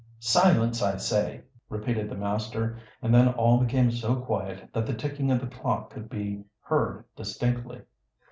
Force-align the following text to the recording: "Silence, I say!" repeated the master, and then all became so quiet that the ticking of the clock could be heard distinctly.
"Silence, 0.17 0.81
I 0.81 0.97
say!" 0.97 1.43
repeated 1.69 2.09
the 2.09 2.15
master, 2.15 2.79
and 3.03 3.13
then 3.13 3.27
all 3.27 3.59
became 3.59 3.91
so 3.91 4.15
quiet 4.15 4.67
that 4.73 4.87
the 4.87 4.95
ticking 4.95 5.29
of 5.29 5.39
the 5.39 5.45
clock 5.45 5.91
could 5.91 6.09
be 6.09 6.43
heard 6.59 7.05
distinctly. 7.15 7.83